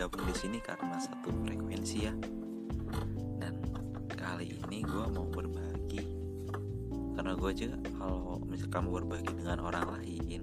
bergabung 0.00 0.32
di 0.32 0.36
sini 0.40 0.58
karena 0.64 0.96
satu 0.96 1.28
frekuensi 1.44 2.08
ya. 2.08 2.14
Dan 3.36 3.52
kali 4.08 4.56
ini 4.56 4.80
gue 4.80 5.04
mau 5.12 5.28
berbagi 5.28 6.00
karena 7.12 7.36
gue 7.36 7.52
juga 7.52 7.76
kalau 8.00 8.40
misal 8.48 8.72
kamu 8.72 8.96
berbagi 8.96 9.36
dengan 9.36 9.60
orang 9.60 10.00
lain, 10.00 10.40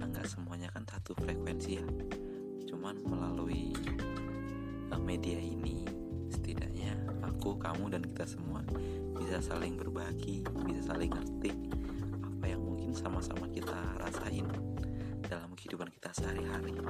nggak 0.00 0.24
semuanya 0.24 0.72
kan 0.72 0.80
satu 0.88 1.12
frekuensi 1.12 1.76
ya. 1.76 1.84
Cuman 2.72 3.04
melalui 3.04 3.76
uh, 4.88 4.96
media 4.96 5.36
ini, 5.36 5.84
setidaknya 6.32 6.96
aku, 7.20 7.60
kamu 7.60 7.92
dan 7.92 8.02
kita 8.16 8.24
semua 8.24 8.64
bisa 9.20 9.44
saling 9.44 9.76
berbagi, 9.76 10.40
bisa 10.64 10.88
saling 10.88 11.12
ngerti 11.12 11.52
apa 12.24 12.48
yang 12.48 12.64
mungkin 12.64 12.96
sama-sama 12.96 13.44
kita 13.52 13.76
rasain 14.00 14.48
dalam 15.28 15.52
kehidupan 15.52 15.92
kita 16.00 16.16
sehari-hari. 16.16 16.80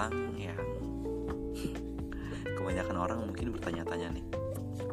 Tentang 0.00 0.32
yang 0.40 0.64
kebanyakan 2.56 2.96
orang 2.96 3.20
mungkin 3.28 3.52
bertanya-tanya 3.52 4.16
nih, 4.16 4.24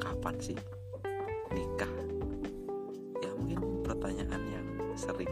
kapan 0.03 0.35
sih 0.43 0.59
nikah? 1.55 1.87
Ya 3.23 3.31
mungkin 3.39 3.87
pertanyaan 3.87 4.43
yang 4.51 4.67
sering 4.99 5.31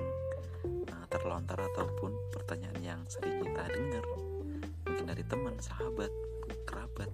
uh, 0.64 1.06
terlontar 1.12 1.60
ataupun 1.60 2.16
pertanyaan 2.32 2.80
yang 2.80 3.00
sering 3.12 3.44
kita 3.44 3.68
dengar 3.68 4.04
mungkin 4.88 5.06
dari 5.12 5.28
teman, 5.28 5.60
sahabat, 5.60 6.12
kerabat, 6.64 7.12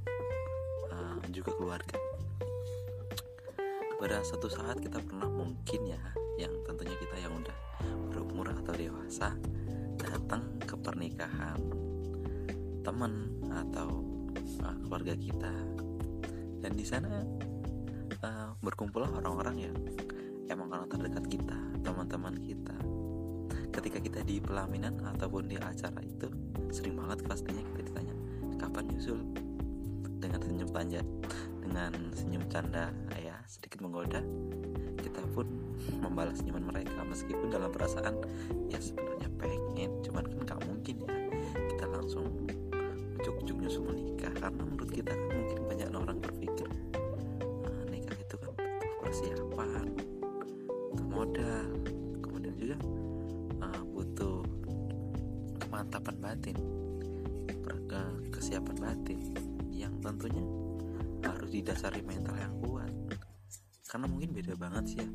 uh, 0.93 1.17
juga 1.33 1.57
keluarga. 1.57 1.97
Pada 3.97 4.21
satu 4.21 4.53
saat 4.53 4.77
kita 4.77 5.01
pernah 5.01 5.29
mungkin 5.33 5.97
ya 5.97 6.01
yang 6.37 6.53
tentunya 6.69 6.93
kita 6.93 7.25
yang 7.25 7.33
udah 7.41 7.57
berumur 8.13 8.53
atau 8.53 8.73
dewasa 8.77 9.33
datang 9.97 10.45
ke 10.61 10.77
pernikahan 10.77 11.80
teman 12.81 13.29
atau 13.49 14.03
uh, 14.61 14.75
keluarga 14.85 15.13
kita. 15.17 15.53
Dan 16.61 16.77
di 16.77 16.85
sana 16.85 17.25
uh, 18.21 18.53
berkumpullah 18.61 19.09
orang-orang 19.17 19.69
yang 19.69 19.75
emang 20.49 20.69
orang 20.69 20.89
terdekat 20.89 21.25
kita 21.29 21.57
teman-teman 21.81 22.37
kita. 22.37 22.75
Ketika 23.71 24.03
kita 24.03 24.19
di 24.27 24.43
pelaminan 24.43 24.99
ataupun 25.15 25.47
di 25.47 25.55
acara 25.55 26.03
itu 26.03 26.27
sering 26.69 26.99
banget 26.99 27.23
pastinya 27.23 27.63
kita 27.71 27.81
ditanya 27.87 28.15
kapan 28.59 28.85
nyusul? 28.91 29.19
Dengan 30.21 30.41
senyum 30.43 30.69
tanya 30.69 31.01
dengan 31.61 31.93
senyum 32.13 32.45
canda 32.51 32.93
ya 33.17 33.37
sedikit 33.47 33.81
menggoda 33.81 34.21
kita 35.01 35.23
pun 35.33 35.47
membalas 35.97 36.43
senyuman 36.43 36.67
mereka. 36.67 37.01
Meskipun 37.07 37.49
dalam 37.49 37.73
perasaan 37.73 38.21
ya 38.69 38.77
sebenarnya 38.77 39.27
pengen 39.39 39.91
cuman 40.05 40.23
kan 40.29 40.39
gak 40.45 40.59
kita 45.01 45.17
mungkin 45.33 45.59
banyak 45.65 45.89
orang 45.97 46.17
berpikir 46.21 46.69
nah, 47.65 47.83
nikah 47.89 48.17
itu 48.21 48.35
kan 48.37 48.53
butuh 48.53 48.93
persiapan 49.01 49.85
butuh 50.93 51.07
modal. 51.09 51.67
Kemudian 52.21 52.53
juga 52.61 52.77
uh, 53.65 53.81
butuh 53.89 54.45
kemantapan 55.57 56.15
batin 56.21 56.57
kesiapan 58.29 58.77
batin 58.81 59.19
yang 59.69 59.93
tentunya 60.01 60.41
harus 61.25 61.49
didasari 61.53 62.01
mental 62.01 62.33
yang 62.33 62.53
kuat. 62.65 62.89
Karena 63.85 64.05
mungkin 64.09 64.33
beda 64.33 64.53
banget 64.57 64.83
sih 64.85 64.97
ya 65.01 65.09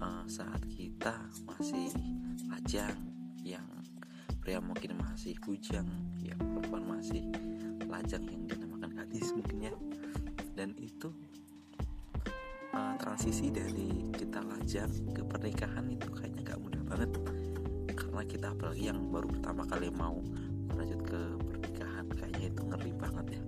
uh, 0.00 0.24
saat 0.28 0.60
kita 0.68 1.32
masih 1.44 1.88
lajang 2.52 2.96
yang 3.40 3.64
pria 4.40 4.60
mungkin 4.60 4.96
masih 5.00 5.36
bujang 5.40 5.88
yang 6.20 6.38
perempuan 6.38 7.00
masih 7.00 7.28
lajang 7.86 8.24
yang 8.30 8.42
dinamakan 8.48 8.75
gadis 8.96 9.36
mungkin 9.36 9.68
ya 9.68 9.74
dan 10.56 10.72
itu 10.80 11.12
uh, 12.72 12.96
transisi 12.96 13.52
dari 13.52 14.08
kita 14.16 14.40
lajang 14.40 14.88
ke 15.12 15.20
pernikahan 15.20 15.84
itu 15.92 16.08
kayaknya 16.16 16.56
gak 16.56 16.60
mudah 16.64 16.82
banget. 16.88 17.10
Karena 17.92 18.22
kita 18.24 18.46
apalagi 18.56 18.88
yang 18.88 19.12
baru 19.12 19.28
pertama 19.28 19.62
kali 19.68 19.92
mau 19.92 20.16
lanjut 20.72 21.00
ke 21.04 21.20
pernikahan 21.44 22.04
kayaknya 22.08 22.46
itu 22.48 22.62
ngeri 22.64 22.92
banget 22.96 23.26
ya. 23.36 23.42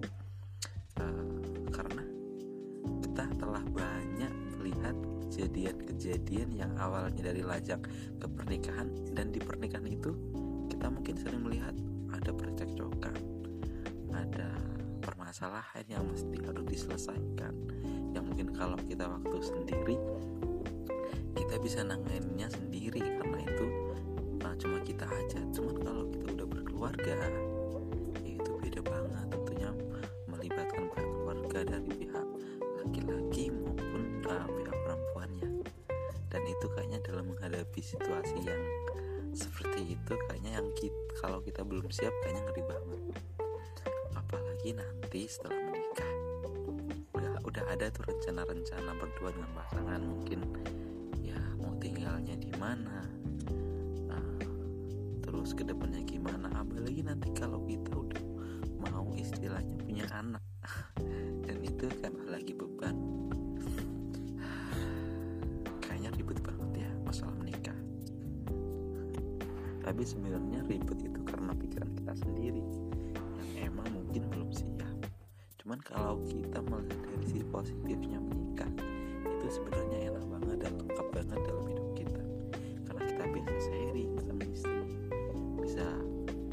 Kejadian-kejadian 5.39 6.51
yang 6.51 6.75
awalnya 6.83 7.31
dari 7.31 7.47
lajang 7.47 7.79
ke 8.19 8.27
pernikahan. 8.27 8.91
Dan 9.15 9.31
di 9.31 9.39
pernikahan 9.39 9.87
itu 9.87 10.11
kita 10.67 10.91
mungkin 10.91 11.15
sering 11.15 11.47
melihat 11.47 11.79
ada 12.11 12.35
percekcokan 12.35 13.15
permasalahan 15.29 15.85
yang 15.93 16.09
mesti 16.09 16.41
harus 16.41 16.65
diselesaikan. 16.73 17.53
Yang 18.17 18.25
mungkin 18.33 18.49
kalau 18.57 18.81
kita 18.89 19.05
waktu 19.05 19.37
sendiri 19.45 20.01
kita 21.37 21.61
bisa 21.61 21.85
nanganinnya 21.85 22.49
sendiri. 22.49 23.05
Karena 23.05 23.37
itu 23.45 23.67
nah, 24.41 24.57
cuma 24.57 24.81
kita 24.81 25.05
aja. 25.05 25.37
Cuman 25.53 25.85
kalau 25.85 26.09
kita 26.09 26.33
udah 26.33 26.49
berkeluarga 26.49 27.13
ya 27.13 27.29
itu 28.25 28.51
beda 28.57 28.81
banget. 28.81 29.27
Tentunya 29.29 29.69
melibatkan 30.33 30.89
keluarga 30.97 31.77
dari 31.77 31.91
pihak 31.93 32.27
laki-laki 32.81 33.53
maupun 33.53 34.25
uh, 34.25 34.49
pihak 34.49 34.77
dan 36.29 36.45
itu 36.45 36.67
kayaknya 36.73 37.01
dalam 37.05 37.25
menghadapi 37.37 37.81
situasi 37.85 38.37
yang 38.49 38.65
seperti 39.37 39.93
itu 39.93 40.13
kayaknya 40.29 40.61
yang 40.61 40.69
kita, 40.77 40.97
kalau 41.21 41.41
kita 41.45 41.65
belum 41.65 41.89
siap 41.93 42.13
kayaknya 42.25 42.49
ngeri 42.49 42.65
banget. 42.69 43.01
Apalagi 44.13 44.77
nanti 44.77 44.98
setelah 45.09 45.57
menikah. 45.73 46.13
Udah 47.17 47.41
udah 47.41 47.65
ada 47.73 47.89
tuh 47.89 48.05
rencana-rencana 48.13 48.93
berdua 48.93 49.33
dengan 49.33 49.51
pasangan 49.57 50.05
mungkin. 50.05 50.45
Ya 51.25 51.41
mau 51.57 51.73
tinggalnya 51.81 52.37
di 52.37 52.53
mana? 52.61 53.09
Nah, 54.05 54.29
terus 55.25 55.57
ke 55.57 55.65
depannya 55.65 56.05
gimana? 56.05 56.53
Apalagi 56.53 57.01
nanti 57.01 57.33
kalau 57.33 57.65
kita 57.65 57.89
udah 57.97 58.21
mau 58.85 59.17
istilahnya 59.17 59.81
punya 59.81 60.05
anak. 60.13 60.45
Dan 61.49 61.65
itu 61.65 61.89
kan 62.05 62.13
lagi 62.29 62.53
beban. 62.53 62.93
Tapi 69.89 70.05
sebenarnya 70.05 70.69
ribet 70.69 71.01
itu 71.01 71.21
karena 71.25 71.57
pikiran 71.57 71.89
kita 71.97 72.13
sendiri. 72.13 72.61
Yang 73.57 73.73
emang 73.73 73.89
mungkin 73.89 74.23
belum 74.29 74.53
siap 74.53 74.98
cuman 75.69 75.85
kalau 75.85 76.17
kita 76.25 76.65
melihat 76.65 76.97
dari 76.97 77.27
sisi 77.29 77.45
positifnya 77.53 78.17
menikah 78.25 78.73
itu 79.21 79.47
sebenarnya 79.53 80.09
enak 80.09 80.25
banget 80.25 80.57
dan 80.65 80.73
lengkap 80.81 81.07
banget 81.13 81.39
dalam 81.45 81.65
hidup 81.69 81.89
kita. 81.93 82.23
Karena 82.89 83.03
kita 83.05 83.25
bisa 83.37 83.53
sharing 83.69 84.13
sama 84.25 84.45
istri 84.49 84.81
bisa 85.61 85.85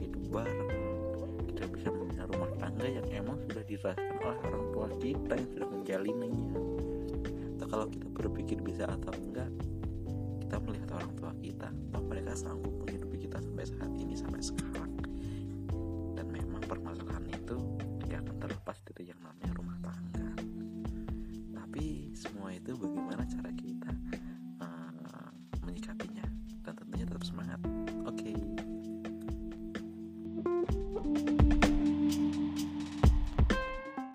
hidup 0.04 0.24
bareng 0.36 0.68
kita 1.48 1.64
bisa 1.72 1.88
punya 1.96 2.28
rumah 2.28 2.52
tangga 2.60 2.88
yang 2.92 3.08
emang 3.08 3.40
sudah 3.48 3.64
dirasakan 3.64 4.20
oleh 4.20 4.40
orang 4.52 4.66
tua 4.76 4.88
kita 5.00 5.34
yang 5.40 5.50
sudah 5.56 5.68
menjalinnya. 5.72 6.60
Atau 7.56 7.68
kalau 7.72 7.86
kita 7.88 8.08
berpikir 8.20 8.60
bisa 8.68 8.84
atau 8.84 9.16
enggak 9.16 9.48
kita 10.44 10.60
melihat 10.60 10.90
orang 10.92 11.12
tua 11.16 11.32
kita 11.40 11.72
atau 11.72 12.04
mereka 12.04 12.36
sanggup 12.36 12.84
menghidupi 12.84 13.32
kita 13.32 13.40
sampai 13.40 13.64
saat 13.64 13.92
ini 13.96 14.12
sampai 14.20 14.44
sekarang. 14.44 14.92
Dan 16.20 16.28
memang 16.28 16.60
permasalahan 16.68 17.15
kita 26.66 26.82
tentunya 26.82 27.06
tetap 27.06 27.22
semangat 27.22 27.62